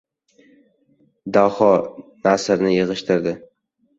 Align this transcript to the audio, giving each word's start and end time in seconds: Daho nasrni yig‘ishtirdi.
Daho 1.35 1.67
nasrni 2.29 2.71
yig‘ishtirdi. 2.79 3.37